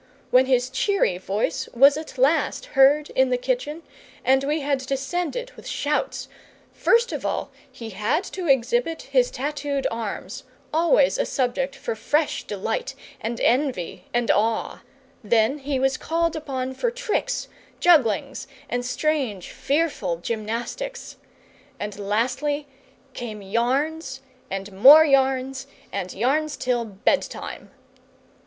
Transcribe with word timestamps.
When 0.31 0.47
his 0.47 0.71
cheery 0.71 1.19
voice 1.19 1.69
was 1.75 1.95
at 1.95 2.17
last 2.17 2.65
heard 2.73 3.11
in 3.11 3.29
the 3.29 3.37
kitchen 3.37 3.83
and 4.25 4.43
we 4.43 4.61
had 4.61 4.79
descended 4.79 5.51
with 5.51 5.67
shouts, 5.67 6.27
first 6.73 7.11
of 7.11 7.23
all 7.23 7.51
he 7.71 7.91
had 7.91 8.23
to 8.23 8.47
exhibit 8.47 9.03
his 9.03 9.29
tattooed 9.29 9.85
arms, 9.91 10.43
always 10.73 11.19
a 11.19 11.25
subject 11.27 11.75
for 11.75 11.93
fresh 11.93 12.45
delight 12.45 12.95
and 13.19 13.39
envy 13.41 14.05
and 14.11 14.31
awe; 14.31 14.81
then 15.23 15.59
he 15.59 15.77
was 15.77 15.97
called 15.97 16.35
upon 16.35 16.73
for 16.73 16.89
tricks, 16.89 17.47
jugglings, 17.79 18.47
and 18.71 18.83
strange, 18.83 19.51
fearful 19.51 20.15
gymnastics; 20.17 21.17
and 21.79 21.99
lastly 21.99 22.67
came 23.13 23.43
yarns, 23.43 24.21
and 24.49 24.71
more 24.71 25.05
yarns, 25.05 25.67
and 25.91 26.11
yarns 26.11 26.57
till 26.57 26.85
bedtime. 26.85 27.69